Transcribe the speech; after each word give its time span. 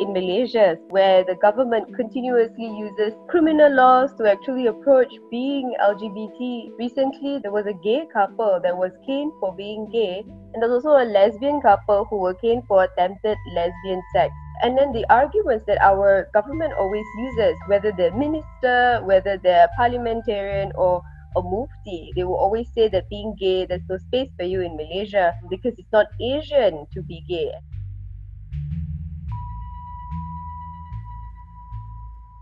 in 0.00 0.12
Malaysia, 0.12 0.76
where 0.88 1.22
the 1.24 1.36
government 1.36 1.94
continuously 1.94 2.64
uses 2.64 3.12
criminal 3.28 3.70
laws 3.72 4.14
to 4.16 4.24
actually 4.24 4.66
approach 4.66 5.12
being 5.30 5.76
LGBT. 5.84 6.72
Recently, 6.78 7.38
there 7.38 7.52
was 7.52 7.66
a 7.66 7.76
gay 7.84 8.08
couple 8.12 8.58
that 8.64 8.76
was 8.76 8.92
caned 9.06 9.32
for 9.38 9.54
being 9.54 9.90
gay, 9.92 10.24
and 10.26 10.62
there's 10.62 10.72
also 10.72 10.96
a 10.96 11.04
lesbian 11.04 11.60
couple 11.60 12.06
who 12.08 12.16
were 12.16 12.34
caned 12.34 12.64
for 12.66 12.84
attempted 12.84 13.36
lesbian 13.54 14.02
sex. 14.14 14.32
And 14.62 14.76
then 14.76 14.92
the 14.92 15.04
arguments 15.12 15.64
that 15.66 15.80
our 15.80 16.28
government 16.32 16.72
always 16.78 17.06
uses, 17.18 17.56
whether 17.66 17.92
they're 17.92 18.16
minister, 18.16 19.00
whether 19.04 19.36
they're 19.36 19.68
parliamentarian, 19.76 20.72
or 20.74 21.02
a 21.36 21.42
mufti, 21.42 22.12
they 22.16 22.24
will 22.24 22.36
always 22.36 22.68
say 22.74 22.88
that 22.88 23.08
being 23.08 23.36
gay, 23.38 23.66
there's 23.66 23.86
no 23.88 23.98
space 23.98 24.30
for 24.36 24.44
you 24.44 24.60
in 24.62 24.76
Malaysia 24.76 25.34
because 25.48 25.74
it's 25.78 25.92
not 25.92 26.06
Asian 26.20 26.86
to 26.92 27.02
be 27.02 27.22
gay. 27.28 27.52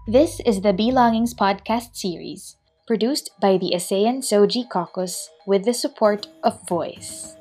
This 0.09 0.41
is 0.47 0.63
the 0.63 0.73
Belongings 0.73 1.35
podcast 1.35 1.95
series, 1.95 2.57
produced 2.87 3.29
by 3.43 3.59
the 3.59 3.77
ASEAN 3.77 4.25
SOGIE 4.25 4.65
Caucus 4.65 5.29
with 5.47 5.67
the 5.67 5.75
support 5.75 6.29
of 6.43 6.67
Voice. 6.67 7.37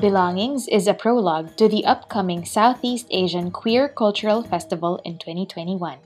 Belongings 0.00 0.68
is 0.68 0.86
a 0.86 0.94
prologue 0.94 1.56
to 1.56 1.66
the 1.66 1.84
upcoming 1.84 2.44
Southeast 2.44 3.08
Asian 3.10 3.50
Queer 3.50 3.88
Cultural 3.88 4.44
Festival 4.44 5.02
in 5.04 5.18
2021. 5.18 5.98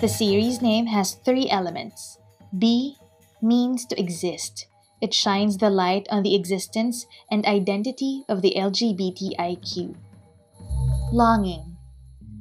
The 0.00 0.08
series 0.08 0.62
name 0.62 0.86
has 0.86 1.20
three 1.20 1.50
elements. 1.50 2.16
Be 2.56 2.96
means 3.42 3.84
to 3.92 4.00
exist. 4.00 4.68
It 5.02 5.12
shines 5.12 5.58
the 5.58 5.68
light 5.68 6.08
on 6.08 6.22
the 6.22 6.34
existence 6.34 7.04
and 7.30 7.44
identity 7.44 8.24
of 8.26 8.40
the 8.40 8.54
LGBTIQ. 8.56 9.96
Longing 11.12 11.69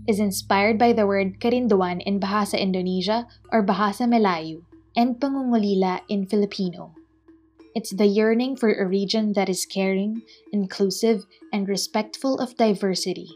is 0.09 0.17
inspired 0.17 0.81
by 0.81 0.89
the 0.89 1.05
word 1.05 1.37
kerinduan 1.37 2.01
in 2.01 2.17
Bahasa 2.17 2.57
Indonesia 2.57 3.29
or 3.53 3.61
Bahasa 3.61 4.09
Melayu 4.09 4.65
and 4.97 5.21
pangungulila 5.21 6.01
in 6.09 6.25
Filipino. 6.25 6.97
It's 7.77 7.93
the 7.93 8.09
yearning 8.09 8.57
for 8.57 8.73
a 8.73 8.89
region 8.89 9.37
that 9.37 9.53
is 9.53 9.69
caring, 9.69 10.25
inclusive, 10.49 11.29
and 11.53 11.69
respectful 11.69 12.41
of 12.41 12.57
diversity. 12.57 13.29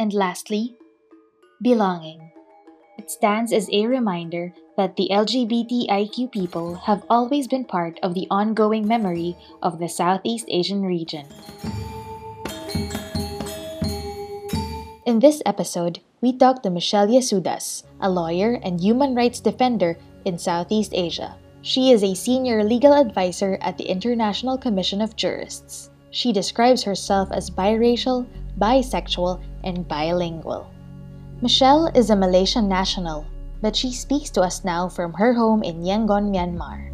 And 0.00 0.16
lastly, 0.16 0.80
belonging. 1.60 2.32
It 2.96 3.12
stands 3.12 3.52
as 3.52 3.68
a 3.68 3.84
reminder 3.84 4.56
that 4.80 4.96
the 4.96 5.12
LGBTIQ 5.12 6.32
people 6.32 6.88
have 6.88 7.04
always 7.12 7.46
been 7.46 7.68
part 7.68 8.00
of 8.02 8.14
the 8.16 8.26
ongoing 8.30 8.88
memory 8.88 9.36
of 9.60 9.78
the 9.78 9.92
Southeast 9.92 10.48
Asian 10.48 10.80
region. 10.82 11.28
In 15.14 15.20
this 15.20 15.46
episode, 15.46 16.00
we 16.20 16.34
talk 16.34 16.64
to 16.64 16.74
Michelle 16.74 17.06
Yesudas, 17.06 17.84
a 18.00 18.10
lawyer 18.10 18.58
and 18.64 18.80
human 18.80 19.14
rights 19.14 19.38
defender 19.38 19.96
in 20.24 20.42
Southeast 20.42 20.90
Asia. 20.92 21.38
She 21.62 21.92
is 21.92 22.02
a 22.02 22.18
senior 22.18 22.64
legal 22.64 22.92
advisor 22.92 23.56
at 23.60 23.78
the 23.78 23.86
International 23.86 24.58
Commission 24.58 25.00
of 25.00 25.14
Jurists. 25.14 25.88
She 26.10 26.32
describes 26.32 26.82
herself 26.82 27.30
as 27.30 27.48
biracial, 27.48 28.26
bisexual, 28.58 29.40
and 29.62 29.86
bilingual. 29.86 30.66
Michelle 31.40 31.94
is 31.94 32.10
a 32.10 32.16
Malaysian 32.16 32.68
national, 32.68 33.24
but 33.62 33.76
she 33.76 33.92
speaks 33.92 34.30
to 34.30 34.42
us 34.42 34.64
now 34.64 34.88
from 34.88 35.12
her 35.12 35.32
home 35.32 35.62
in 35.62 35.86
Yangon, 35.86 36.34
Myanmar. 36.34 36.90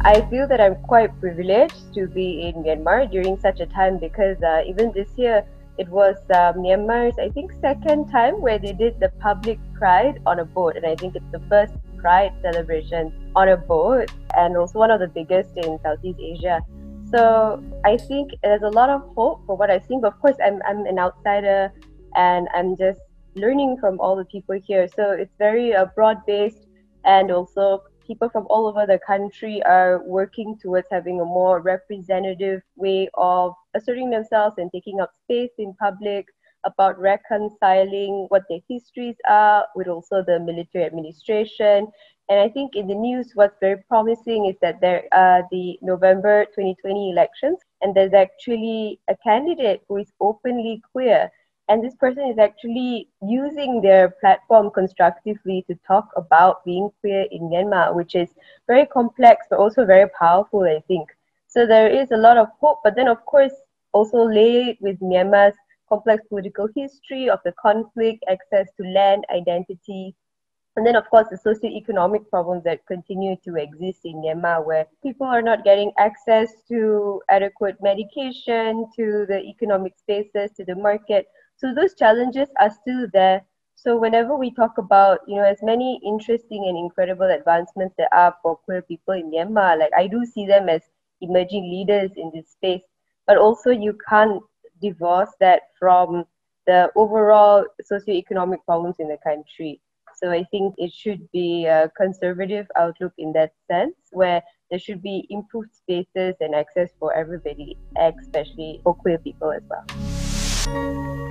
I 0.00 0.26
feel 0.28 0.48
that 0.48 0.60
I'm 0.60 0.74
quite 0.82 1.14
privileged 1.20 1.94
to 1.94 2.08
be 2.08 2.50
in 2.50 2.64
Myanmar 2.64 3.08
during 3.12 3.38
such 3.38 3.60
a 3.60 3.66
time 3.66 3.98
because 3.98 4.42
uh, 4.42 4.62
even 4.66 4.90
this 4.90 5.10
year, 5.14 5.46
it 5.78 5.88
was 5.88 6.16
uh, 6.30 6.52
Myanmar's, 6.54 7.18
I 7.18 7.28
think, 7.30 7.52
second 7.60 8.10
time 8.10 8.40
where 8.40 8.58
they 8.58 8.72
did 8.72 8.98
the 8.98 9.10
public 9.20 9.58
pride 9.74 10.20
on 10.26 10.40
a 10.40 10.44
boat. 10.44 10.76
And 10.76 10.84
I 10.84 10.96
think 10.96 11.14
it's 11.14 11.30
the 11.30 11.40
first 11.48 11.72
pride 11.96 12.32
celebration 12.42 13.12
on 13.36 13.48
a 13.48 13.56
boat 13.56 14.10
and 14.36 14.56
also 14.56 14.78
one 14.80 14.90
of 14.90 14.98
the 14.98 15.06
biggest 15.06 15.56
in 15.56 15.78
Southeast 15.82 16.18
Asia. 16.20 16.60
So 17.10 17.62
I 17.84 17.96
think 17.96 18.32
there's 18.42 18.62
a 18.62 18.68
lot 18.68 18.90
of 18.90 19.02
hope 19.14 19.46
for 19.46 19.56
what 19.56 19.70
I've 19.70 19.86
seen. 19.86 20.00
But 20.00 20.14
of 20.14 20.20
course, 20.20 20.36
I'm, 20.44 20.60
I'm 20.66 20.84
an 20.86 20.98
outsider 20.98 21.72
and 22.16 22.48
I'm 22.54 22.76
just 22.76 23.00
learning 23.36 23.78
from 23.80 24.00
all 24.00 24.16
the 24.16 24.24
people 24.24 24.58
here. 24.66 24.88
So 24.96 25.12
it's 25.12 25.34
very 25.38 25.74
uh, 25.74 25.86
broad 25.94 26.26
based 26.26 26.66
and 27.04 27.30
also 27.30 27.84
people 28.08 28.28
from 28.30 28.46
all 28.50 28.66
over 28.66 28.86
the 28.86 28.98
country 29.06 29.62
are 29.64 30.02
working 30.04 30.56
towards 30.60 30.88
having 30.90 31.20
a 31.20 31.24
more 31.24 31.60
representative 31.60 32.62
way 32.76 33.08
of 33.14 33.52
asserting 33.76 34.10
themselves 34.10 34.56
and 34.58 34.70
taking 34.72 35.00
up 35.00 35.12
space 35.24 35.52
in 35.58 35.74
public 35.74 36.26
about 36.64 36.98
reconciling 36.98 38.26
what 38.30 38.42
their 38.48 38.60
histories 38.68 39.16
are 39.28 39.64
with 39.76 39.88
also 39.88 40.24
the 40.26 40.40
military 40.40 40.84
administration. 40.84 41.86
And 42.28 42.40
I 42.40 42.48
think 42.48 42.76
in 42.76 42.88
the 42.88 42.94
news, 42.94 43.32
what's 43.34 43.58
very 43.60 43.82
promising 43.88 44.46
is 44.46 44.56
that 44.62 44.80
there 44.80 45.04
are 45.12 45.44
the 45.50 45.78
November 45.82 46.46
2020 46.46 47.10
elections, 47.10 47.58
and 47.80 47.94
there's 47.94 48.14
actually 48.14 49.00
a 49.08 49.16
candidate 49.24 49.82
who 49.88 49.98
is 49.98 50.12
openly 50.20 50.82
queer. 50.92 51.30
And 51.68 51.84
this 51.84 51.94
person 51.96 52.26
is 52.28 52.38
actually 52.38 53.08
using 53.20 53.82
their 53.82 54.08
platform 54.20 54.70
constructively 54.70 55.64
to 55.68 55.78
talk 55.86 56.08
about 56.16 56.64
being 56.64 56.90
queer 57.00 57.26
in 57.30 57.42
Myanmar, 57.42 57.94
which 57.94 58.14
is 58.14 58.30
very 58.66 58.86
complex 58.86 59.46
but 59.50 59.58
also 59.58 59.84
very 59.84 60.08
powerful, 60.18 60.62
I 60.62 60.80
think. 60.88 61.08
So 61.46 61.66
there 61.66 61.88
is 61.88 62.10
a 62.10 62.16
lot 62.16 62.38
of 62.38 62.48
hope, 62.60 62.78
but 62.84 62.96
then, 62.96 63.08
of 63.08 63.24
course, 63.26 63.52
also 63.92 64.24
laid 64.24 64.78
with 64.80 64.98
Myanmar's 65.00 65.56
complex 65.88 66.22
political 66.28 66.68
history 66.74 67.28
of 67.28 67.40
the 67.44 67.52
conflict, 67.60 68.24
access 68.30 68.68
to 68.76 68.86
land, 68.86 69.24
identity, 69.30 70.14
and 70.78 70.86
then, 70.86 70.94
of 70.94 71.10
course, 71.10 71.26
the 71.28 71.36
socio-economic 71.36 72.30
problems 72.30 72.62
that 72.62 72.86
continue 72.86 73.34
to 73.44 73.56
exist 73.56 74.00
in 74.04 74.22
Myanmar, 74.22 74.64
where 74.64 74.86
people 75.02 75.26
are 75.26 75.42
not 75.42 75.64
getting 75.64 75.90
access 75.98 76.52
to 76.68 77.20
adequate 77.28 77.76
medication, 77.82 78.86
to 78.94 79.26
the 79.28 79.40
economic 79.42 79.98
spaces, 79.98 80.52
to 80.56 80.64
the 80.64 80.76
market. 80.76 81.26
So 81.58 81.74
those 81.74 81.94
challenges 81.94 82.48
are 82.60 82.70
still 82.70 83.08
there. 83.12 83.42
So 83.74 83.98
whenever 83.98 84.36
we 84.36 84.52
talk 84.52 84.78
about, 84.78 85.20
you 85.26 85.36
know, 85.36 85.44
as 85.44 85.58
many 85.60 86.00
interesting 86.06 86.66
and 86.68 86.78
incredible 86.78 87.28
advancements 87.28 87.96
there 87.98 88.12
are 88.14 88.32
for 88.42 88.56
queer 88.56 88.82
people 88.82 89.14
in 89.14 89.30
Myanmar, 89.32 89.76
like 89.76 89.90
I 89.96 90.06
do 90.06 90.24
see 90.24 90.46
them 90.46 90.68
as 90.68 90.82
emerging 91.20 91.64
leaders 91.64 92.12
in 92.16 92.30
this 92.32 92.48
space, 92.50 92.82
but 93.26 93.38
also 93.38 93.70
you 93.70 93.98
can't 94.08 94.40
divorce 94.80 95.30
that 95.40 95.62
from 95.76 96.24
the 96.68 96.92
overall 96.94 97.64
socio-economic 97.82 98.64
problems 98.64 98.96
in 99.00 99.08
the 99.08 99.18
country. 99.24 99.80
So 100.14 100.30
I 100.30 100.44
think 100.52 100.74
it 100.78 100.92
should 100.92 101.28
be 101.32 101.66
a 101.66 101.90
conservative 101.96 102.66
outlook 102.76 103.14
in 103.18 103.32
that 103.32 103.52
sense, 103.68 103.96
where 104.12 104.42
there 104.70 104.78
should 104.78 105.02
be 105.02 105.26
improved 105.30 105.74
spaces 105.74 106.36
and 106.40 106.54
access 106.54 106.90
for 107.00 107.12
everybody, 107.14 107.76
especially 107.96 108.80
for 108.84 108.94
queer 108.94 109.18
people 109.18 109.50
as 109.50 109.62
well. 109.68 110.17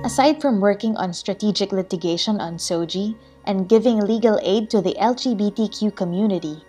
Aside 0.04 0.40
from 0.40 0.60
working 0.60 0.96
on 0.96 1.12
strategic 1.12 1.70
litigation 1.70 2.40
on 2.40 2.58
SOGIE 2.58 3.14
and 3.44 3.68
giving 3.68 4.00
legal 4.00 4.40
aid 4.42 4.70
to 4.70 4.80
the 4.80 4.96
LGBTQ 4.98 5.94
community, 5.94 6.64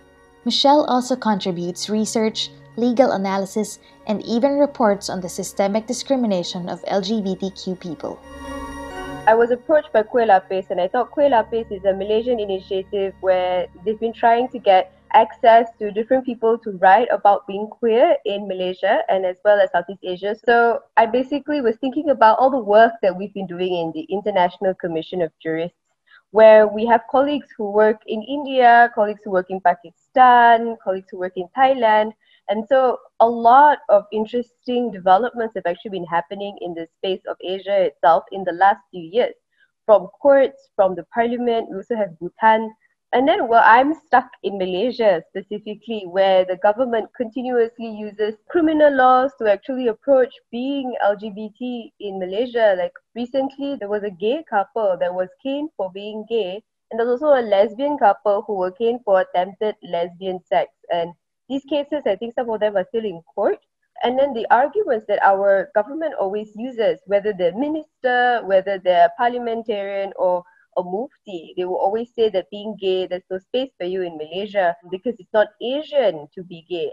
Michelle 0.46 0.85
also 0.85 1.16
contributes 1.16 1.90
research, 1.90 2.52
legal 2.75 3.12
analysis, 3.12 3.80
and 4.07 4.22
even 4.25 4.59
reports 4.59 5.09
on 5.09 5.22
the 5.22 5.30
systemic 5.30 5.88
discrimination 5.88 6.68
of 6.68 6.84
LGBTQ 6.84 7.80
people. 7.80 8.19
I 9.25 9.36
was 9.36 9.51
approached 9.51 9.94
by 9.94 10.03
Queer 10.03 10.25
Lapis, 10.25 10.66
and 10.69 10.81
I 10.81 10.88
thought 10.88 11.12
Queer 11.12 11.30
Lapis 11.30 11.68
is 11.72 11.86
a 11.86 11.94
Malaysian 11.94 12.40
initiative 12.40 13.13
where 13.22 13.68
they've 13.86 14.00
been 14.00 14.13
trying 14.13 14.50
to 14.50 14.59
get 14.59 14.98
access 15.13 15.67
to 15.79 15.91
different 15.91 16.25
people 16.25 16.57
to 16.59 16.71
write 16.77 17.07
about 17.11 17.47
being 17.47 17.67
queer 17.67 18.15
in 18.25 18.47
Malaysia 18.47 19.01
and 19.09 19.25
as 19.25 19.37
well 19.43 19.59
as 19.59 19.71
Southeast 19.71 20.01
Asia. 20.03 20.35
So 20.45 20.79
I 20.97 21.05
basically 21.05 21.61
was 21.61 21.77
thinking 21.77 22.09
about 22.09 22.39
all 22.39 22.49
the 22.49 22.63
work 22.63 22.94
that 23.01 23.15
we've 23.15 23.33
been 23.33 23.47
doing 23.47 23.73
in 23.75 23.91
the 23.94 24.06
International 24.09 24.73
Commission 24.73 25.21
of 25.21 25.31
Jurists, 25.41 25.77
where 26.31 26.67
we 26.67 26.85
have 26.85 27.01
colleagues 27.09 27.47
who 27.57 27.71
work 27.71 28.01
in 28.07 28.21
India, 28.23 28.91
colleagues 28.94 29.21
who 29.23 29.31
work 29.31 29.47
in 29.50 29.61
Pakistan, 29.61 30.77
colleagues 30.83 31.07
who 31.12 31.17
work 31.17 31.33
in 31.35 31.47
Thailand, 31.57 32.13
and 32.50 32.65
so 32.67 32.97
a 33.19 33.29
lot 33.29 33.79
of 33.89 34.05
interesting 34.12 34.91
developments 34.91 35.53
have 35.55 35.65
actually 35.67 35.91
been 35.91 36.05
happening 36.05 36.57
in 36.62 36.73
the 36.73 36.88
space 36.97 37.21
of 37.27 37.38
Asia 37.44 37.85
itself 37.85 38.23
in 38.31 38.44
the 38.44 38.53
last 38.53 38.79
few 38.91 39.03
years. 39.03 39.35
From 39.85 40.07
courts, 40.21 40.69
from 40.75 40.95
the 40.95 41.03
parliament, 41.13 41.69
we 41.69 41.77
also 41.77 41.95
have 41.95 42.17
Bhutan. 42.19 42.73
And 43.11 43.27
then 43.27 43.47
well, 43.47 43.63
I'm 43.65 43.95
stuck 43.95 44.29
in 44.44 44.59
Malaysia 44.59 45.23
specifically, 45.29 46.03
where 46.06 46.45
the 46.45 46.57
government 46.57 47.09
continuously 47.17 47.89
uses 47.89 48.35
criminal 48.47 48.95
laws 48.95 49.31
to 49.39 49.51
actually 49.51 49.88
approach 49.88 50.31
being 50.51 50.95
LGBT 51.03 51.91
in 52.00 52.19
Malaysia. 52.19 52.75
Like 52.77 52.94
recently, 53.15 53.77
there 53.79 53.89
was 53.89 54.03
a 54.03 54.11
gay 54.11 54.44
couple 54.47 54.95
that 55.00 55.11
was 55.13 55.29
caned 55.41 55.71
for 55.75 55.91
being 55.91 56.23
gay, 56.29 56.61
and 56.91 57.00
there's 57.00 57.09
also 57.09 57.33
a 57.33 57.41
lesbian 57.41 57.97
couple 57.97 58.44
who 58.45 58.57
were 58.57 58.71
caned 58.71 59.00
for 59.03 59.21
attempted 59.21 59.75
lesbian 59.81 60.39
sex. 60.45 60.69
And 60.91 61.13
these 61.50 61.63
cases, 61.65 62.03
I 62.05 62.15
think 62.15 62.35
some 62.35 62.50
of 62.51 62.59
them 62.59 62.77
are 62.77 62.85
still 62.89 63.05
in 63.05 63.23
court. 63.33 63.57
And 64.03 64.17
then 64.17 64.33
the 64.33 64.45
arguments 64.51 65.05
that 65.07 65.21
our 65.23 65.71
government 65.75 66.13
always 66.13 66.51
uses, 66.55 67.00
whether 67.07 67.33
they're 67.33 67.57
minister, 67.57 68.41
whether 68.45 68.77
they're 68.77 69.09
parliamentarian 69.17 70.13
or 70.15 70.44
a 70.79 70.83
mufti, 70.83 71.53
they 71.57 71.65
will 71.65 71.77
always 71.77 72.09
say 72.15 72.29
that 72.29 72.49
being 72.49 72.75
gay, 72.79 73.07
there's 73.07 73.29
no 73.29 73.37
space 73.37 73.71
for 73.77 73.85
you 73.85 74.01
in 74.01 74.17
Malaysia 74.17 74.75
because 74.91 75.15
it's 75.19 75.33
not 75.33 75.47
Asian 75.61 76.27
to 76.33 76.43
be 76.43 76.65
gay. 76.69 76.91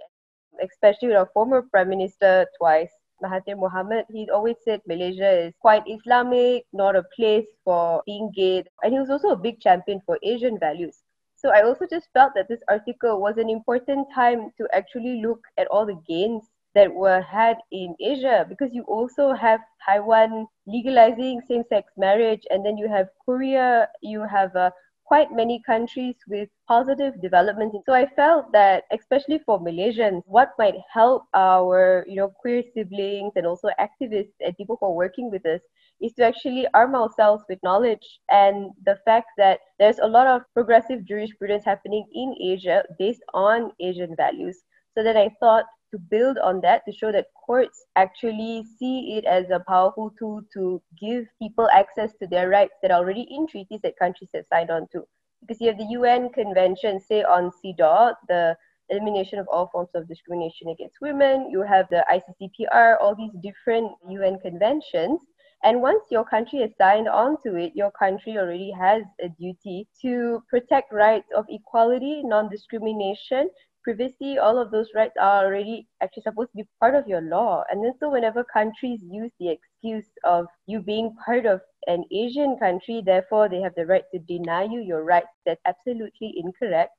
Especially 0.62 1.08
with 1.08 1.16
our 1.16 1.30
former 1.34 1.62
Prime 1.62 1.88
Minister 1.88 2.46
twice, 2.58 2.92
Mahathir 3.22 3.56
Mohamad, 3.56 4.04
he 4.10 4.28
always 4.30 4.56
said 4.64 4.80
Malaysia 4.86 5.30
is 5.30 5.54
quite 5.60 5.84
Islamic, 5.86 6.64
not 6.72 6.96
a 6.96 7.04
place 7.16 7.46
for 7.64 8.02
being 8.06 8.30
gay. 8.34 8.64
And 8.82 8.92
he 8.92 8.98
was 8.98 9.10
also 9.10 9.30
a 9.30 9.36
big 9.36 9.60
champion 9.60 10.02
for 10.04 10.18
Asian 10.22 10.58
values. 10.58 11.02
So 11.36 11.50
I 11.50 11.62
also 11.62 11.86
just 11.88 12.08
felt 12.12 12.32
that 12.34 12.48
this 12.48 12.62
article 12.68 13.20
was 13.20 13.36
an 13.38 13.48
important 13.48 14.08
time 14.14 14.52
to 14.58 14.68
actually 14.72 15.22
look 15.22 15.40
at 15.58 15.68
all 15.68 15.86
the 15.86 16.00
gains 16.08 16.44
that 16.76 16.94
were 16.94 17.22
had 17.22 17.58
in 17.72 17.96
Asia 18.00 18.46
because 18.48 18.74
you 18.74 18.84
also 18.84 19.32
have 19.34 19.60
Taiwan 19.84 20.46
legalizing 20.66 21.42
same 21.48 21.64
sex 21.68 21.92
marriage, 21.98 22.42
and 22.50 22.64
then 22.64 22.78
you 22.78 22.88
have 22.88 23.08
Korea, 23.26 23.88
you 24.02 24.22
have 24.24 24.54
uh, 24.56 24.70
quite 25.06 25.32
many 25.32 25.62
countries 25.66 26.16
with 26.28 26.48
positive 26.68 27.20
developments. 27.22 27.76
So 27.86 27.94
I 27.94 28.06
felt 28.16 28.52
that, 28.52 28.84
especially 28.92 29.38
for 29.46 29.60
Malaysians, 29.60 30.22
what 30.26 30.52
might 30.58 30.76
help 30.92 31.24
our 31.34 32.04
you 32.08 32.16
know 32.16 32.28
queer 32.28 32.62
siblings 32.74 33.32
and 33.36 33.46
also 33.46 33.70
activists 33.80 34.36
and 34.40 34.56
people 34.56 34.76
who 34.80 34.86
are 34.86 34.94
working 35.04 35.30
with 35.30 35.46
us 35.46 35.60
is 36.00 36.12
to 36.14 36.24
actually 36.24 36.66
arm 36.74 36.94
ourselves 36.94 37.44
with 37.48 37.58
knowledge 37.62 38.20
and 38.30 38.70
the 38.84 38.96
fact 39.04 39.28
that 39.38 39.60
there's 39.78 39.98
a 39.98 40.06
lot 40.06 40.26
of 40.26 40.42
progressive 40.54 41.04
jurisprudence 41.06 41.64
happening 41.64 42.06
in 42.14 42.34
Asia 42.42 42.84
based 42.98 43.22
on 43.34 43.72
Asian 43.80 44.14
values. 44.16 44.62
So 44.94 45.02
then 45.04 45.16
I 45.16 45.30
thought 45.40 45.64
to 45.90 45.98
build 45.98 46.38
on 46.38 46.60
that 46.60 46.82
to 46.86 46.92
show 46.92 47.12
that 47.12 47.26
courts 47.34 47.84
actually 47.96 48.64
see 48.78 49.16
it 49.16 49.24
as 49.24 49.50
a 49.50 49.64
powerful 49.68 50.12
tool 50.18 50.42
to 50.52 50.82
give 51.00 51.26
people 51.40 51.68
access 51.70 52.12
to 52.20 52.26
their 52.26 52.48
rights 52.48 52.74
that 52.82 52.90
are 52.90 52.98
already 52.98 53.26
in 53.30 53.46
treaties 53.46 53.80
that 53.82 53.98
countries 53.98 54.30
have 54.34 54.44
signed 54.52 54.70
on 54.70 54.86
to. 54.92 55.04
Because 55.40 55.60
you 55.60 55.68
have 55.68 55.78
the 55.78 55.90
UN 55.90 56.30
Convention, 56.30 57.00
say 57.00 57.22
on 57.22 57.52
CEDAW, 57.62 58.14
the 58.28 58.56
elimination 58.88 59.38
of 59.38 59.46
all 59.48 59.68
forms 59.72 59.90
of 59.94 60.08
discrimination 60.08 60.68
against 60.68 60.96
women, 61.00 61.50
you 61.50 61.62
have 61.62 61.86
the 61.90 62.04
ICCPR, 62.10 62.96
all 63.00 63.14
these 63.14 63.32
different 63.42 63.92
UN 64.08 64.38
conventions. 64.40 65.20
And 65.62 65.80
once 65.80 66.04
your 66.10 66.24
country 66.24 66.60
has 66.60 66.70
signed 66.76 67.08
on 67.08 67.36
to 67.42 67.56
it, 67.56 67.72
your 67.74 67.90
country 67.90 68.38
already 68.38 68.70
has 68.72 69.02
a 69.20 69.28
duty 69.28 69.88
to 70.02 70.42
protect 70.48 70.92
rights 70.92 71.28
of 71.36 71.46
equality, 71.48 72.22
non 72.22 72.48
discrimination, 72.48 73.48
privacy, 73.86 74.36
all 74.36 74.58
of 74.58 74.72
those 74.72 74.88
rights 74.96 75.14
are 75.20 75.46
already 75.46 75.86
actually 76.02 76.24
supposed 76.24 76.50
to 76.50 76.56
be 76.56 76.68
part 76.80 76.96
of 76.96 77.06
your 77.06 77.20
law. 77.20 77.62
And 77.70 77.84
then 77.84 77.92
so 78.00 78.10
whenever 78.10 78.42
countries 78.42 79.00
use 79.08 79.30
the 79.38 79.48
excuse 79.48 80.10
of 80.24 80.46
you 80.66 80.80
being 80.80 81.14
part 81.24 81.46
of 81.46 81.60
an 81.86 82.02
Asian 82.10 82.56
country, 82.58 83.00
therefore 83.06 83.48
they 83.48 83.60
have 83.60 83.74
the 83.76 83.86
right 83.86 84.02
to 84.12 84.18
deny 84.18 84.64
you 84.64 84.80
your 84.80 85.04
rights, 85.04 85.28
that's 85.46 85.60
absolutely 85.66 86.34
incorrect. 86.36 86.90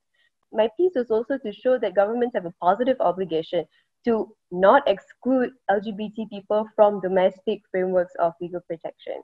My 0.53 0.69
piece 0.77 0.93
was 0.95 1.11
also 1.11 1.37
to 1.39 1.51
show 1.51 1.77
that 1.77 1.93
governments 1.93 2.35
have 2.35 2.45
a 2.45 2.53
positive 2.61 2.95
obligation 3.01 3.65
to 4.05 4.33
not 4.49 4.87
exclude 4.87 5.51
LGBT 5.69 6.29
people 6.29 6.69
from 6.73 7.01
domestic 7.01 7.59
frameworks 7.69 8.13
of 8.17 8.31
legal 8.39 8.61
protection. 8.61 9.21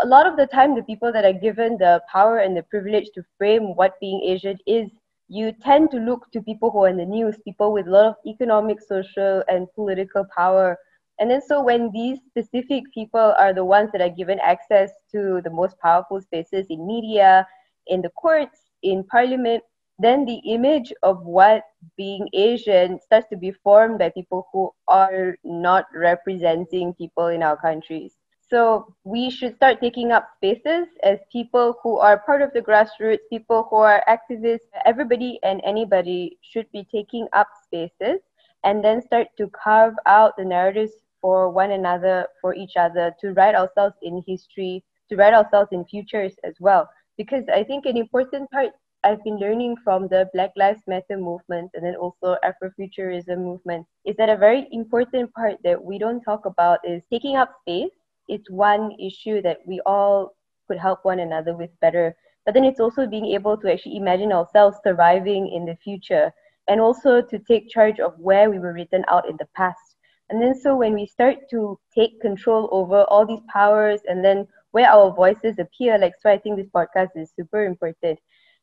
A 0.00 0.06
lot 0.06 0.28
of 0.28 0.36
the 0.36 0.46
time, 0.46 0.76
the 0.76 0.84
people 0.84 1.12
that 1.12 1.24
are 1.24 1.32
given 1.32 1.76
the 1.78 2.00
power 2.12 2.38
and 2.38 2.56
the 2.56 2.62
privilege 2.62 3.08
to 3.16 3.24
frame 3.36 3.74
what 3.74 3.98
being 4.00 4.22
Asian 4.22 4.56
is 4.68 4.88
you 5.30 5.52
tend 5.52 5.92
to 5.92 5.98
look 5.98 6.30
to 6.32 6.42
people 6.42 6.72
who 6.72 6.84
are 6.84 6.88
in 6.88 6.98
the 6.98 7.06
news, 7.06 7.38
people 7.44 7.72
with 7.72 7.86
a 7.88 7.90
lot 7.90 8.06
of 8.06 8.16
economic, 8.26 8.80
social, 8.82 9.44
and 9.48 9.68
political 9.74 10.26
power. 10.36 10.76
And 11.20 11.30
then, 11.30 11.40
so 11.40 11.62
when 11.62 11.90
these 11.92 12.18
specific 12.26 12.84
people 12.92 13.34
are 13.38 13.54
the 13.54 13.64
ones 13.64 13.90
that 13.92 14.02
are 14.02 14.10
given 14.10 14.40
access 14.40 14.90
to 15.12 15.40
the 15.44 15.50
most 15.50 15.78
powerful 15.80 16.20
spaces 16.20 16.66
in 16.68 16.86
media, 16.86 17.46
in 17.86 18.02
the 18.02 18.10
courts, 18.10 18.70
in 18.82 19.04
parliament, 19.04 19.62
then 20.00 20.24
the 20.26 20.40
image 20.46 20.92
of 21.02 21.24
what 21.24 21.62
being 21.96 22.28
Asian 22.34 23.00
starts 23.00 23.28
to 23.28 23.36
be 23.36 23.52
formed 23.52 23.98
by 23.98 24.10
people 24.10 24.48
who 24.52 24.70
are 24.88 25.36
not 25.44 25.86
representing 25.94 26.94
people 26.94 27.28
in 27.28 27.42
our 27.42 27.56
countries. 27.56 28.19
So 28.50 28.96
we 29.04 29.30
should 29.30 29.54
start 29.54 29.80
taking 29.80 30.10
up 30.10 30.28
spaces 30.34 30.88
as 31.04 31.20
people 31.30 31.76
who 31.84 31.98
are 31.98 32.18
part 32.18 32.42
of 32.42 32.52
the 32.52 32.60
grassroots, 32.60 33.20
people 33.30 33.68
who 33.70 33.76
are 33.76 34.02
activists. 34.08 34.66
Everybody 34.84 35.38
and 35.44 35.60
anybody 35.64 36.36
should 36.42 36.66
be 36.72 36.84
taking 36.90 37.28
up 37.32 37.46
spaces 37.62 38.18
and 38.64 38.84
then 38.84 39.00
start 39.02 39.28
to 39.38 39.48
carve 39.50 39.94
out 40.06 40.36
the 40.36 40.44
narratives 40.44 40.90
for 41.20 41.48
one 41.48 41.70
another, 41.70 42.26
for 42.40 42.52
each 42.52 42.76
other, 42.76 43.14
to 43.20 43.32
write 43.34 43.54
ourselves 43.54 43.94
in 44.02 44.20
history, 44.26 44.82
to 45.10 45.16
write 45.16 45.32
ourselves 45.32 45.68
in 45.70 45.84
futures 45.84 46.34
as 46.42 46.54
well. 46.58 46.90
Because 47.16 47.44
I 47.54 47.62
think 47.62 47.86
an 47.86 47.96
important 47.96 48.50
part 48.50 48.70
I've 49.04 49.22
been 49.22 49.38
learning 49.38 49.76
from 49.84 50.08
the 50.08 50.28
Black 50.34 50.50
Lives 50.56 50.82
Matter 50.88 51.16
movement 51.16 51.70
and 51.74 51.84
then 51.84 51.94
also 51.94 52.36
Afrofuturism 52.44 53.38
movement 53.38 53.86
is 54.04 54.16
that 54.16 54.28
a 54.28 54.36
very 54.36 54.66
important 54.72 55.32
part 55.34 55.56
that 55.62 55.82
we 55.82 55.98
don't 55.98 56.20
talk 56.20 56.46
about 56.46 56.80
is 56.84 57.02
taking 57.10 57.36
up 57.36 57.50
space 57.60 57.90
it's 58.30 58.50
one 58.50 58.92
issue 59.00 59.42
that 59.42 59.58
we 59.66 59.80
all 59.86 60.36
could 60.68 60.78
help 60.78 61.04
one 61.04 61.20
another 61.20 61.56
with 61.56 61.70
better. 61.80 62.16
But 62.46 62.54
then 62.54 62.64
it's 62.64 62.80
also 62.80 63.06
being 63.06 63.26
able 63.26 63.56
to 63.58 63.72
actually 63.72 63.96
imagine 63.96 64.32
ourselves 64.32 64.78
surviving 64.84 65.48
in 65.48 65.66
the 65.66 65.76
future 65.76 66.32
and 66.68 66.80
also 66.80 67.20
to 67.22 67.38
take 67.38 67.68
charge 67.68 68.00
of 68.00 68.18
where 68.18 68.50
we 68.50 68.58
were 68.58 68.72
written 68.72 69.04
out 69.08 69.28
in 69.28 69.36
the 69.38 69.48
past. 69.56 69.96
And 70.30 70.40
then 70.40 70.54
so 70.54 70.76
when 70.76 70.94
we 70.94 71.06
start 71.06 71.38
to 71.50 71.78
take 71.94 72.20
control 72.20 72.68
over 72.72 73.02
all 73.04 73.26
these 73.26 73.42
powers 73.52 74.00
and 74.06 74.24
then 74.24 74.46
where 74.70 74.88
our 74.88 75.12
voices 75.12 75.58
appear, 75.58 75.98
like 75.98 76.14
so 76.20 76.30
I 76.30 76.38
think 76.38 76.56
this 76.56 76.68
podcast 76.68 77.10
is 77.16 77.32
super 77.34 77.64
important. 77.64 78.20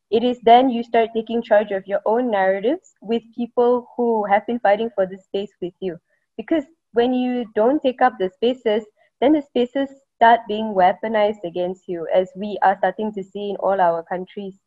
It 0.10 0.24
is 0.24 0.40
then 0.44 0.70
you 0.70 0.84
start 0.84 1.10
taking 1.14 1.42
charge 1.44 1.72
of 1.72 1.86
your 1.88 2.02
own 2.06 2.32
narratives 2.32 2.94
with 3.02 3.24
people 3.36 3.90
who 3.98 4.26
have 4.26 4.46
been 4.48 4.60
fighting 4.60 4.90
for 4.96 5.06
this 5.06 5.26
space 5.26 5.52
with 5.62 5.74
you. 5.82 5.98
Because 6.38 6.64
when 6.94 7.14
you 7.14 7.46
don't 7.56 7.82
take 7.82 8.02
up 8.02 8.14
the 8.18 8.30
spaces, 8.30 8.86
then 9.22 9.34
the 9.34 9.42
spaces 9.42 9.90
start 10.16 10.42
being 10.48 10.74
weaponized 10.74 11.44
against 11.44 11.88
you, 11.88 12.08
as 12.14 12.30
we 12.36 12.58
are 12.62 12.78
starting 12.78 13.14
to 13.14 13.24
see 13.24 13.50
in 13.52 13.56
all 13.58 13.80
our 13.80 14.04
countries. 14.04 14.60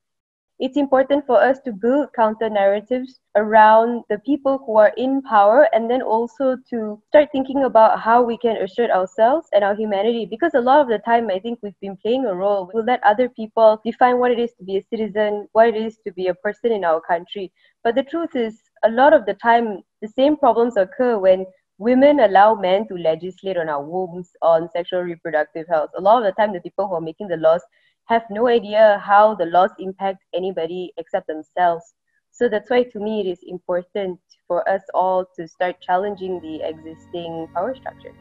It's 0.61 0.77
important 0.77 1.27
for 1.27 1.43
us 1.43 1.59
to 1.65 1.73
build 1.73 2.13
counter 2.15 2.51
narratives 2.51 3.19
around 3.35 4.05
the 4.11 4.19
people 4.19 4.63
who 4.67 4.77
are 4.77 4.93
in 4.99 5.23
power 5.23 5.67
and 5.73 5.91
then 5.91 6.03
also 6.03 6.55
to 6.69 7.01
start 7.09 7.31
thinking 7.33 7.65
about 7.65 7.99
how 7.99 8.23
we 8.23 8.37
can 8.37 8.59
assert 8.59 8.91
ourselves 8.91 9.49
and 9.55 9.65
our 9.65 9.75
humanity. 9.75 10.27
Because 10.27 10.53
a 10.53 10.61
lot 10.61 10.83
of 10.83 10.89
the 10.89 10.99
time, 10.99 11.31
I 11.31 11.39
think 11.39 11.61
we've 11.63 11.81
been 11.81 11.97
playing 11.97 12.27
a 12.27 12.35
role. 12.35 12.71
We'll 12.75 12.85
let 12.85 13.03
other 13.05 13.31
people 13.31 13.81
define 13.87 14.19
what 14.19 14.33
it 14.33 14.39
is 14.39 14.53
to 14.59 14.65
be 14.65 14.77
a 14.77 14.83
citizen, 14.83 15.49
what 15.53 15.69
it 15.69 15.77
is 15.77 15.97
to 16.07 16.13
be 16.13 16.27
a 16.27 16.35
person 16.35 16.73
in 16.73 16.85
our 16.85 17.01
country. 17.01 17.51
But 17.83 17.95
the 17.95 18.03
truth 18.03 18.37
is, 18.37 18.61
a 18.85 18.91
lot 18.91 19.15
of 19.15 19.25
the 19.25 19.35
time, 19.35 19.81
the 20.03 20.09
same 20.09 20.37
problems 20.37 20.77
occur 20.77 21.19
when 21.19 21.47
women 21.81 22.21
allow 22.21 22.55
men 22.55 22.87
to 22.87 22.95
legislate 22.95 23.57
on 23.57 23.71
our 23.71 23.83
wombs 23.83 24.33
on 24.43 24.69
sexual 24.71 25.01
reproductive 25.01 25.67
health. 25.67 25.89
A 25.97 26.01
lot 26.01 26.19
of 26.19 26.25
the 26.25 26.33
time, 26.33 26.53
the 26.53 26.61
people 26.61 26.87
who 26.87 26.95
are 26.95 27.01
making 27.01 27.29
the 27.29 27.39
laws 27.39 27.63
have 28.05 28.23
no 28.29 28.49
idea 28.49 29.03
how 29.03 29.35
the 29.35 29.47
laws 29.47 29.71
impact 29.79 30.23
anybody 30.35 30.93
except 30.99 31.27
themselves. 31.27 31.95
So 32.33 32.51
that's 32.51 32.69
why, 32.69 32.83
to 32.83 33.01
me, 33.01 33.21
it 33.23 33.31
is 33.31 33.39
important 33.47 34.21
for 34.47 34.69
us 34.69 34.83
all 34.93 35.25
to 35.37 35.49
start 35.49 35.81
challenging 35.81 36.39
the 36.41 36.61
existing 36.69 37.49
power 37.55 37.75
structure. 37.75 38.13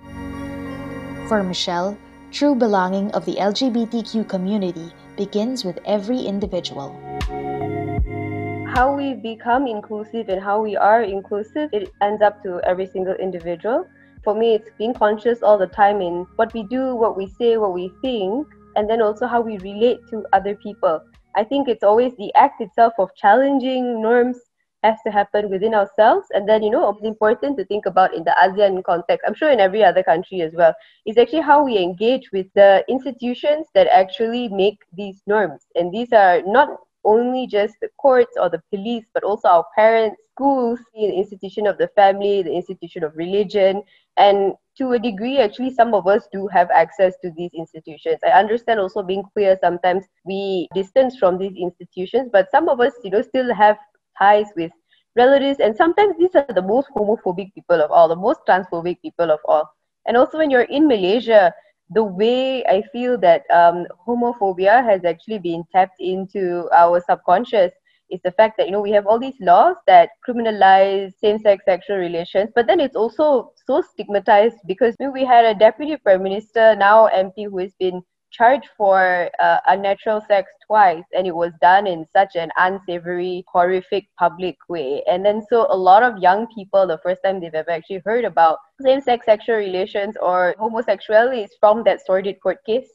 For 1.28 1.44
Michelle, 1.44 1.98
true 2.32 2.56
belonging 2.56 3.12
of 3.12 3.26
the 3.26 3.36
LGBTQ 3.36 4.30
community 4.30 4.90
begins 5.18 5.66
with 5.66 5.80
every 5.84 6.20
individual 6.22 6.96
how 8.80 8.96
we 8.96 9.14
become 9.14 9.68
inclusive 9.68 10.30
and 10.30 10.42
how 10.42 10.62
we 10.62 10.78
are 10.78 11.04
inclusive, 11.04 11.70
it 11.74 11.92
ends 12.02 12.22
up 12.22 12.42
to 12.42 12.62
every 12.64 12.88
single 12.88 13.14
individual. 13.16 13.86
For 14.24 14.34
me, 14.34 14.54
it's 14.54 14.70
being 14.78 14.94
conscious 14.94 15.44
all 15.44 15.58
the 15.58 15.68
time 15.68 16.00
in 16.00 16.26
what 16.38 16.54
we 16.54 16.64
do, 16.64 16.96
what 16.96 17.18
we 17.18 17.28
say, 17.28 17.58
what 17.58 17.74
we 17.74 17.92
think, 18.02 18.48
and 18.78 18.90
then 18.90 19.02
also 19.02 19.28
how 19.28 19.42
we 19.42 19.58
relate 19.58 20.00
to 20.12 20.24
other 20.32 20.56
people. 20.56 21.02
I 21.36 21.44
think 21.44 21.68
it's 21.68 21.84
always 21.84 22.16
the 22.16 22.34
act 22.36 22.62
itself 22.62 22.94
of 23.00 23.14
challenging 23.18 24.02
norms 24.02 24.38
has 24.84 24.98
to 25.06 25.12
happen 25.12 25.50
within 25.50 25.74
ourselves. 25.74 26.28
And 26.32 26.48
then, 26.48 26.64
you 26.64 26.70
know, 26.70 26.90
it's 26.92 27.04
important 27.04 27.58
to 27.58 27.66
think 27.66 27.86
about 27.86 28.14
in 28.14 28.24
the 28.24 28.34
ASEAN 28.42 28.82
context, 28.86 29.26
I'm 29.28 29.36
sure 29.36 29.52
in 29.52 29.60
every 29.60 29.84
other 29.84 30.04
country 30.04 30.40
as 30.40 30.54
well, 30.54 30.74
is 31.06 31.18
actually 31.18 31.42
how 31.42 31.66
we 31.66 31.78
engage 31.78 32.32
with 32.32 32.48
the 32.56 32.86
institutions 32.88 33.68
that 33.76 33.88
actually 33.88 34.48
make 34.48 34.78
these 34.94 35.22
norms. 35.28 35.68
And 35.76 35.92
these 35.92 36.14
are 36.14 36.42
not 36.44 36.80
only 37.06 37.48
just 37.48 37.76
the 37.82 37.90
courts 37.98 38.36
or 38.40 38.50
the 38.50 38.62
police, 38.72 39.06
but 39.14 39.24
also 39.24 39.48
our 39.48 39.66
parents, 39.76 40.22
schools, 40.34 40.80
the 40.94 41.06
institution 41.06 41.68
of 41.68 41.78
the 41.78 41.88
family, 41.96 42.42
the 42.42 42.54
institution 42.54 43.04
of 43.04 43.16
religion. 43.16 43.84
And 44.18 44.54
to 44.78 44.92
a 44.92 45.00
degree, 45.00 45.38
actually, 45.38 45.74
some 45.74 45.94
of 45.94 46.08
us 46.08 46.28
do 46.32 46.48
have 46.48 46.70
access 46.72 47.16
to 47.24 47.32
these 47.36 47.52
institutions. 47.54 48.20
I 48.24 48.30
understand 48.30 48.80
also 48.80 49.04
being 49.04 49.24
queer, 49.34 49.58
sometimes 49.62 50.06
we 50.26 50.68
distance 50.74 51.18
from 51.18 51.38
these 51.38 51.56
institutions, 51.58 52.30
but 52.32 52.50
some 52.52 52.70
of 52.70 52.80
us, 52.80 52.94
you 53.04 53.12
know, 53.12 53.22
still 53.22 53.54
have 53.54 53.78
ties 54.18 54.48
with 54.56 54.72
relatives, 55.16 55.60
and 55.60 55.76
sometimes 55.76 56.16
these 56.18 56.36
are 56.36 56.46
the 56.54 56.62
most 56.62 56.90
homophobic 56.96 57.54
people 57.54 57.82
of 57.82 57.92
all, 57.92 58.08
the 58.08 58.16
most 58.16 58.40
transphobic 58.48 59.02
people 59.02 59.32
of 59.32 59.40
all. 59.46 59.70
And 60.06 60.16
also, 60.16 60.38
when 60.38 60.50
you're 60.50 60.62
in 60.62 60.88
Malaysia, 60.88 61.54
the 61.90 62.04
way 62.04 62.64
I 62.66 62.84
feel 62.92 63.18
that 63.20 63.44
um, 63.52 63.88
homophobia 64.08 64.84
has 64.84 65.04
actually 65.06 65.40
been 65.40 65.64
tapped 65.72 66.00
into 66.00 66.70
our 66.74 67.02
subconscious 67.02 67.72
is 68.12 68.20
the 68.24 68.32
fact 68.32 68.58
that 68.58 68.66
you 68.66 68.72
know 68.72 68.82
we 68.82 68.92
have 68.92 69.06
all 69.06 69.20
these 69.20 69.40
laws 69.40 69.76
that 69.88 70.10
criminalize 70.28 71.14
same-sex 71.20 71.64
sexual 71.66 71.98
relations, 71.98 72.50
but 72.56 72.68
then 72.68 72.80
it's 72.80 72.96
also 72.96 73.52
so 73.66 73.82
stigmatized 73.82 74.58
because 74.68 74.96
we 75.14 75.24
had 75.26 75.46
a 75.46 75.58
deputy 75.58 75.98
prime 75.98 76.24
minister, 76.24 76.76
now 76.76 77.08
MP, 77.08 77.46
who 77.46 77.60
has 77.60 77.74
been 77.80 78.02
charged 78.32 78.70
for 78.78 79.30
uh, 79.42 79.58
unnatural 79.68 80.22
sex 80.28 80.52
twice 80.66 81.04
and 81.14 81.26
it 81.26 81.36
was 81.36 81.52
done 81.62 81.88
in 81.88 82.06
such 82.12 82.36
an 82.36 82.50
unsavory 82.58 83.44
horrific 83.52 84.08
public 84.18 84.58
way. 84.68 85.04
And 85.10 85.26
then 85.26 85.42
so 85.50 85.68
a 85.70 85.76
lot 85.76 86.04
of 86.04 86.18
young 86.20 86.48
people 86.54 86.88
the 86.88 87.00
first 87.00 87.22
time 87.24 87.40
they've 87.40 87.54
ever 87.54 87.72
actually 87.72 88.02
heard 88.06 88.26
about 88.26 88.60
same-sex 88.82 89.26
sexual 89.26 89.58
relations 89.58 90.16
or 90.22 90.56
homosexuality 90.58 91.44
is 91.44 91.56
from 91.60 91.84
that 91.84 92.06
sordid 92.06 92.40
court 92.42 92.58
case 92.66 92.88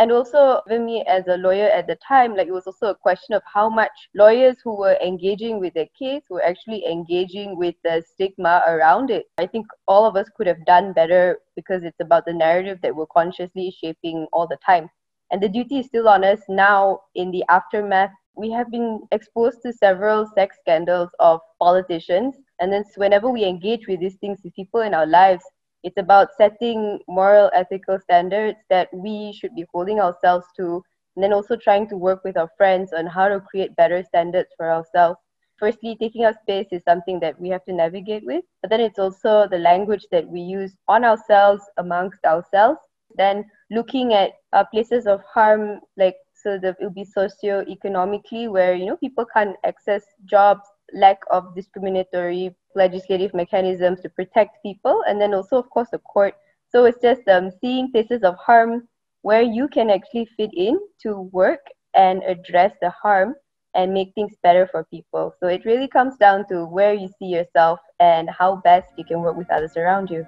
and 0.00 0.10
also 0.10 0.62
even 0.66 0.86
me 0.86 1.04
as 1.06 1.26
a 1.28 1.36
lawyer 1.36 1.68
at 1.68 1.86
the 1.86 1.96
time 1.96 2.34
like 2.34 2.48
it 2.48 2.52
was 2.52 2.66
also 2.66 2.86
a 2.86 2.94
question 2.94 3.34
of 3.34 3.42
how 3.44 3.68
much 3.68 3.92
lawyers 4.14 4.56
who 4.64 4.74
were 4.74 4.96
engaging 5.04 5.60
with 5.60 5.74
the 5.74 5.86
case 5.96 6.22
were 6.30 6.42
actually 6.42 6.86
engaging 6.86 7.54
with 7.54 7.74
the 7.84 8.02
stigma 8.10 8.62
around 8.66 9.10
it. 9.10 9.26
I 9.36 9.46
think 9.46 9.66
all 9.86 10.06
of 10.06 10.16
us 10.16 10.26
could 10.34 10.46
have 10.46 10.64
done 10.64 10.94
better 10.94 11.36
because 11.54 11.84
it's 11.84 12.00
about 12.00 12.24
the 12.24 12.32
narrative 12.32 12.78
that 12.82 12.96
we're 12.96 13.12
consciously 13.12 13.76
shaping 13.78 14.26
all 14.32 14.46
the 14.48 14.56
time. 14.64 14.88
And 15.32 15.42
the 15.42 15.50
duty 15.50 15.80
is 15.80 15.86
still 15.86 16.08
on 16.08 16.24
us 16.24 16.40
now 16.48 17.00
in 17.14 17.30
the 17.30 17.44
aftermath. 17.50 18.10
We 18.34 18.50
have 18.52 18.70
been 18.70 19.02
exposed 19.12 19.58
to 19.64 19.72
several 19.72 20.26
sex 20.34 20.56
scandals 20.60 21.10
of 21.20 21.40
politicians. 21.60 22.36
And 22.58 22.72
then 22.72 22.84
whenever 22.96 23.28
we 23.28 23.44
engage 23.44 23.86
with 23.86 24.00
these 24.00 24.16
things 24.16 24.40
with 24.42 24.54
people 24.54 24.80
in 24.80 24.94
our 24.94 25.06
lives 25.06 25.44
it's 25.82 25.98
about 25.98 26.28
setting 26.36 26.98
moral, 27.08 27.50
ethical 27.54 27.98
standards 27.98 28.58
that 28.68 28.88
we 28.92 29.32
should 29.32 29.54
be 29.54 29.64
holding 29.72 30.00
ourselves 30.00 30.46
to, 30.56 30.82
and 31.16 31.22
then 31.24 31.32
also 31.32 31.56
trying 31.56 31.88
to 31.88 31.96
work 31.96 32.22
with 32.24 32.36
our 32.36 32.50
friends 32.56 32.92
on 32.92 33.06
how 33.06 33.28
to 33.28 33.40
create 33.40 33.74
better 33.76 34.02
standards 34.02 34.48
for 34.56 34.70
ourselves. 34.70 35.18
Firstly, 35.58 35.96
taking 36.00 36.24
up 36.24 36.36
space 36.40 36.68
is 36.72 36.82
something 36.84 37.20
that 37.20 37.38
we 37.40 37.48
have 37.50 37.64
to 37.64 37.72
navigate 37.72 38.24
with, 38.24 38.44
but 38.62 38.70
then 38.70 38.80
it's 38.80 38.98
also 38.98 39.46
the 39.50 39.58
language 39.58 40.06
that 40.10 40.26
we 40.26 40.40
use 40.40 40.74
on 40.88 41.04
ourselves, 41.04 41.62
amongst 41.76 42.24
ourselves. 42.24 42.80
Then 43.16 43.44
looking 43.70 44.14
at 44.14 44.32
uh, 44.52 44.64
places 44.64 45.06
of 45.06 45.22
harm, 45.22 45.80
like 45.96 46.16
so 46.34 46.58
that 46.58 46.76
it 46.80 46.82
will 46.82 46.90
be 46.90 47.04
socio-economically, 47.04 48.48
where 48.48 48.74
you 48.74 48.86
know 48.86 48.96
people 48.96 49.26
can't 49.34 49.56
access 49.64 50.04
jobs, 50.24 50.62
lack 50.94 51.18
of 51.30 51.54
discriminatory 51.54 52.56
legislative 52.74 53.34
mechanisms 53.34 54.00
to 54.00 54.08
protect 54.08 54.62
people, 54.62 55.02
and 55.06 55.20
then 55.20 55.34
also, 55.34 55.56
of 55.56 55.68
course, 55.70 55.88
the 55.90 55.98
court. 55.98 56.34
So 56.70 56.84
it's 56.84 57.00
just 57.02 57.26
um, 57.28 57.50
seeing 57.60 57.90
places 57.90 58.22
of 58.22 58.36
harm 58.36 58.88
where 59.22 59.42
you 59.42 59.68
can 59.68 59.90
actually 59.90 60.28
fit 60.36 60.50
in 60.54 60.78
to 61.02 61.28
work 61.32 61.60
and 61.94 62.22
address 62.22 62.72
the 62.80 62.90
harm 62.90 63.34
and 63.74 63.92
make 63.92 64.12
things 64.14 64.34
better 64.42 64.68
for 64.70 64.84
people. 64.84 65.34
So 65.40 65.48
it 65.48 65.64
really 65.64 65.88
comes 65.88 66.16
down 66.16 66.46
to 66.48 66.64
where 66.64 66.94
you 66.94 67.08
see 67.18 67.26
yourself 67.26 67.80
and 67.98 68.28
how 68.30 68.56
best 68.56 68.88
you 68.96 69.04
can 69.04 69.20
work 69.20 69.36
with 69.36 69.50
others 69.50 69.76
around 69.76 70.10
you. 70.10 70.26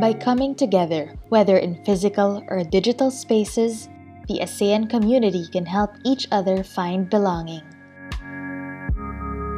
By 0.00 0.14
coming 0.14 0.54
together, 0.54 1.18
whether 1.28 1.58
in 1.58 1.84
physical 1.84 2.42
or 2.48 2.64
digital 2.64 3.10
spaces, 3.10 3.88
the 4.28 4.40
ASEAN 4.40 4.88
community 4.88 5.46
can 5.48 5.66
help 5.66 5.90
each 6.04 6.26
other 6.30 6.62
find 6.64 7.10
belonging 7.10 7.62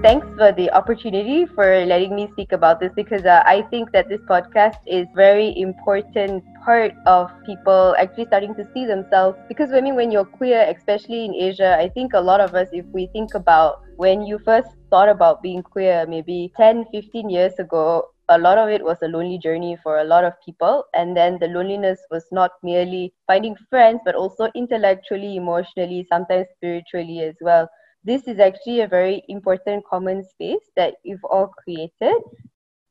thanks 0.03 0.27
for 0.37 0.53
the 0.53 0.71
opportunity 0.73 1.47
for 1.47 1.85
letting 1.87 2.15
me 2.15 2.29
speak 2.33 2.53
about 2.53 2.81
this 2.81 2.93
because 2.97 3.25
uh, 3.25 3.43
I 3.47 3.63
think 3.71 3.93
that 3.93 4.09
this 4.09 4.21
podcast 4.29 4.77
is 4.87 5.07
very 5.15 5.57
important 5.57 6.43
part 6.65 6.93
of 7.07 7.31
people 7.47 7.95
actually 7.99 8.27
starting 8.27 8.55
to 8.57 8.65
see 8.75 8.85
themselves. 8.87 9.39
Because 9.49 9.73
I 9.73 9.81
mean 9.81 9.95
when 9.95 10.11
you're 10.11 10.25
queer 10.25 10.67
especially 10.77 11.25
in 11.25 11.35
Asia 11.35 11.77
I 11.79 11.89
think 11.89 12.13
a 12.15 12.21
lot 12.21 12.41
of 12.41 12.55
us 12.55 12.69
if 12.73 12.87
we 12.93 13.07
think 13.13 13.35
about 13.35 13.77
when 13.97 14.23
you 14.23 14.39
first 14.45 14.69
thought 14.91 15.09
about 15.09 15.43
being 15.43 15.63
queer 15.63 16.07
maybe 16.09 16.53
10 16.57 16.85
15 16.93 17.31
years 17.31 17.53
ago 17.59 18.05
a 18.29 18.39
lot 18.39 18.59
of 18.59 18.69
it 18.69 18.83
was 18.83 18.99
a 19.03 19.09
lonely 19.09 19.39
journey 19.39 19.77
for 19.83 19.99
a 19.99 20.05
lot 20.05 20.25
of 20.25 20.33
people. 20.45 20.85
And 20.95 21.17
then 21.17 21.39
the 21.39 21.49
loneliness 21.49 22.01
was 22.11 22.25
not 22.33 22.53
merely 22.63 23.13
finding 23.27 23.57
friends 23.71 24.01
but 24.05 24.15
also 24.15 24.49
intellectually 24.57 25.37
emotionally 25.37 26.07
sometimes 26.11 26.47
spiritually 26.57 27.21
as 27.21 27.35
well 27.41 27.69
this 28.05 28.27
is 28.27 28.39
actually 28.39 28.81
a 28.81 28.89
very 28.89 29.23
important 29.29 29.85
common 29.87 30.25
space 30.25 30.71
that 30.77 30.95
you've 31.05 31.25
all 31.25 31.49
created. 31.49 32.21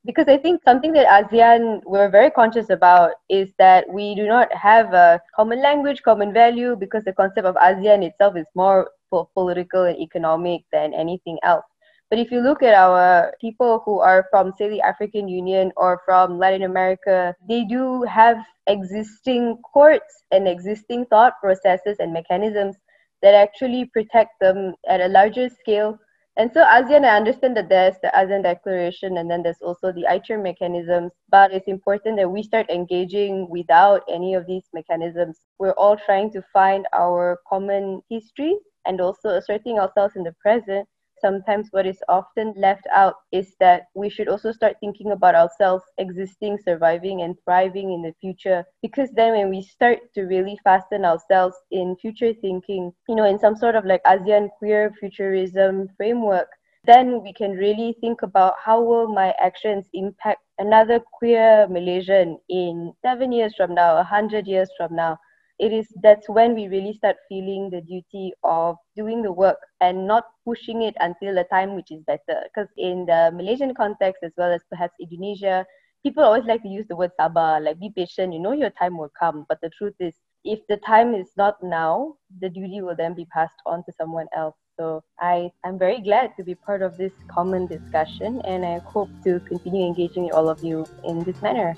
Because 0.04 0.26
I 0.26 0.36
think 0.36 0.62
something 0.64 0.92
that 0.94 1.06
ASEAN 1.06 1.82
we're 1.84 2.10
very 2.10 2.30
conscious 2.30 2.70
about 2.70 3.12
is 3.28 3.52
that 3.58 3.88
we 3.88 4.16
do 4.16 4.26
not 4.26 4.52
have 4.52 4.92
a 4.92 5.20
common 5.36 5.62
language, 5.62 6.02
common 6.02 6.32
value, 6.32 6.74
because 6.74 7.04
the 7.04 7.12
concept 7.12 7.46
of 7.46 7.54
ASEAN 7.56 8.02
itself 8.04 8.36
is 8.36 8.46
more 8.54 8.90
political 9.34 9.84
and 9.84 9.98
economic 9.98 10.62
than 10.72 10.92
anything 10.94 11.38
else. 11.44 11.64
But 12.10 12.18
if 12.18 12.30
you 12.30 12.40
look 12.40 12.62
at 12.62 12.74
our 12.74 13.32
people 13.40 13.82
who 13.86 14.00
are 14.00 14.26
from, 14.30 14.52
say, 14.58 14.68
the 14.68 14.80
African 14.82 15.28
Union 15.28 15.72
or 15.76 16.00
from 16.04 16.38
Latin 16.38 16.64
America, 16.64 17.34
they 17.48 17.64
do 17.64 18.02
have 18.02 18.36
existing 18.66 19.56
courts 19.72 20.24
and 20.30 20.48
existing 20.48 21.06
thought 21.06 21.34
processes 21.40 21.96
and 22.00 22.12
mechanisms 22.12 22.76
that 23.22 23.34
actually 23.34 23.86
protect 23.86 24.38
them 24.40 24.74
at 24.88 25.00
a 25.00 25.08
larger 25.08 25.48
scale. 25.48 25.98
And 26.36 26.50
so 26.52 26.64
ASEAN, 26.64 27.04
I 27.04 27.16
understand 27.16 27.56
that 27.58 27.68
there's 27.68 27.96
the 28.02 28.10
ASEAN 28.14 28.42
Declaration 28.42 29.18
and 29.18 29.30
then 29.30 29.42
there's 29.42 29.60
also 29.60 29.92
the 29.92 30.06
ICHR 30.10 30.42
mechanisms, 30.42 31.12
but 31.28 31.52
it's 31.52 31.68
important 31.68 32.16
that 32.16 32.30
we 32.30 32.42
start 32.42 32.70
engaging 32.70 33.48
without 33.50 34.02
any 34.10 34.34
of 34.34 34.46
these 34.46 34.64
mechanisms. 34.72 35.40
We're 35.58 35.72
all 35.72 35.96
trying 35.96 36.30
to 36.32 36.42
find 36.52 36.86
our 36.94 37.38
common 37.46 38.00
history 38.08 38.56
and 38.86 39.00
also 39.00 39.30
asserting 39.30 39.78
ourselves 39.78 40.16
in 40.16 40.22
the 40.22 40.34
present 40.40 40.88
sometimes 41.22 41.68
what 41.70 41.86
is 41.86 42.02
often 42.08 42.52
left 42.56 42.86
out 42.92 43.14
is 43.32 43.54
that 43.60 43.84
we 43.94 44.10
should 44.10 44.28
also 44.28 44.52
start 44.52 44.76
thinking 44.80 45.12
about 45.12 45.34
ourselves 45.34 45.84
existing, 45.98 46.58
surviving, 46.58 47.22
and 47.22 47.36
thriving 47.44 47.92
in 47.92 48.02
the 48.02 48.14
future. 48.20 48.64
Because 48.82 49.10
then, 49.12 49.32
when 49.32 49.48
we 49.48 49.62
start 49.62 49.98
to 50.14 50.24
really 50.24 50.58
fasten 50.64 51.04
ourselves 51.04 51.56
in 51.70 51.96
future 51.96 52.32
thinking, 52.34 52.92
you 53.08 53.14
know, 53.14 53.24
in 53.24 53.38
some 53.38 53.56
sort 53.56 53.76
of 53.76 53.84
like 53.86 54.02
ASEAN 54.04 54.50
queer 54.58 54.92
futurism 55.00 55.88
framework, 55.96 56.48
then 56.84 57.22
we 57.22 57.32
can 57.32 57.52
really 57.52 57.96
think 58.00 58.22
about 58.22 58.54
how 58.62 58.82
will 58.82 59.06
my 59.08 59.32
actions 59.40 59.86
impact 59.94 60.40
another 60.58 61.00
queer 61.18 61.66
Malaysian 61.68 62.38
in 62.48 62.92
seven 63.02 63.30
years 63.30 63.54
from 63.56 63.74
now, 63.74 63.96
a 63.96 64.02
hundred 64.02 64.46
years 64.46 64.68
from 64.76 64.94
now 64.94 65.16
it 65.58 65.72
is 65.72 65.86
that's 66.02 66.28
when 66.28 66.54
we 66.54 66.68
really 66.68 66.92
start 66.92 67.16
feeling 67.28 67.70
the 67.70 67.80
duty 67.82 68.32
of 68.44 68.76
doing 68.96 69.22
the 69.22 69.32
work 69.32 69.58
and 69.80 70.06
not 70.06 70.24
pushing 70.44 70.82
it 70.82 70.94
until 71.00 71.34
the 71.34 71.44
time 71.44 71.74
which 71.74 71.90
is 71.90 72.02
better. 72.04 72.42
Because 72.44 72.70
in 72.76 73.06
the 73.06 73.30
malaysian 73.34 73.74
context 73.74 74.22
as 74.22 74.32
well 74.36 74.52
as 74.52 74.62
perhaps 74.70 74.94
indonesia 75.00 75.64
people 76.02 76.24
always 76.24 76.44
like 76.44 76.62
to 76.62 76.68
use 76.68 76.86
the 76.88 76.96
word 76.96 77.12
sabar 77.18 77.62
like 77.62 77.78
be 77.78 77.90
patient 77.94 78.32
you 78.32 78.40
know 78.40 78.52
your 78.52 78.70
time 78.70 78.96
will 78.98 79.12
come. 79.18 79.46
But 79.48 79.60
the 79.60 79.70
truth 79.70 79.94
is 80.00 80.14
if 80.44 80.60
the 80.68 80.78
time 80.78 81.14
is 81.14 81.28
not 81.36 81.62
now 81.62 82.14
the 82.40 82.48
duty 82.48 82.80
will 82.80 82.96
then 82.96 83.14
be 83.14 83.26
passed 83.26 83.60
on 83.66 83.84
to 83.84 83.92
someone 83.92 84.26
else. 84.36 84.56
So 84.78 85.04
I, 85.20 85.50
I'm 85.64 85.78
very 85.78 86.00
glad 86.00 86.32
to 86.36 86.42
be 86.42 86.54
part 86.54 86.82
of 86.82 86.96
this 86.96 87.12
common 87.28 87.66
discussion 87.66 88.40
and 88.44 88.64
I 88.64 88.78
hope 88.78 89.10
to 89.24 89.38
continue 89.40 89.86
engaging 89.86 90.32
all 90.32 90.48
of 90.48 90.64
you 90.64 90.86
in 91.04 91.22
this 91.24 91.40
manner. 91.42 91.76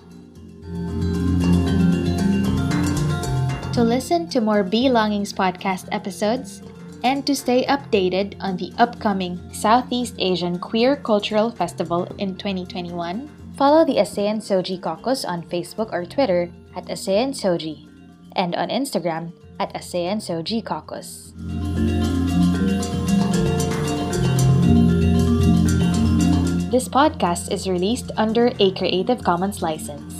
To 3.75 3.83
listen 3.83 4.29
to 4.29 4.41
more 4.41 4.63
Belongings 4.63 5.33
podcast 5.33 5.89
episodes 5.91 6.63
and 7.03 7.27
to 7.27 7.35
stay 7.35 7.67
updated 7.67 8.39
on 8.39 8.57
the 8.57 8.71
upcoming 8.79 9.43
Southeast 9.53 10.15
Asian 10.21 10.61
Queer 10.61 10.95
Cultural 10.95 11.51
Festival 11.51 12.05
in 12.23 12.39
2021, 12.39 13.27
follow 13.59 13.85
the 13.85 13.99
ASEAN 13.99 14.41
SOGIE 14.41 14.79
Caucus 14.79 15.25
on 15.25 15.43
Facebook 15.43 15.93
or 15.93 16.07
Twitter 16.07 16.53
at 16.77 16.87
ASEAN 16.87 17.35
SOGIE 17.35 17.89
and 18.37 18.55
on 18.55 18.69
Instagram 18.69 19.33
at 19.59 19.75
ASEAN 19.75 20.23
SOGIE 20.23 20.63
Caucus. 20.63 21.35
This 26.71 26.87
podcast 26.87 27.51
is 27.51 27.69
released 27.69 28.13
under 28.17 28.53
a 28.61 28.71
Creative 28.79 29.19
Commons 29.25 29.63
license. 29.63 30.15